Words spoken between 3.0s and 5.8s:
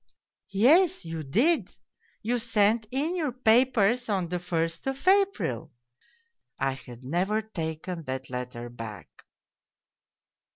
your papers on the first of April/